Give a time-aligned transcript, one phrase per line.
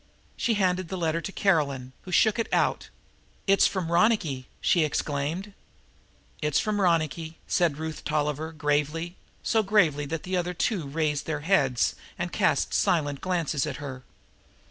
[0.35, 2.89] She handed the letter to Caroline, who shook it out.
[3.45, 5.53] "It's from Ronicky," she exclaimed.
[6.41, 11.41] "It's from Ronicky," said Ruth Tolliver gravely, so gravely that the other two raised their
[11.41, 14.01] heads and cast silent glances at her.